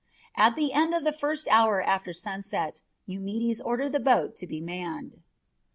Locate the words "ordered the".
3.63-3.99